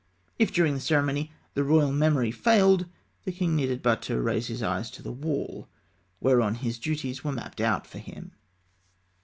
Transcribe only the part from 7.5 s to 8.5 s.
out for him.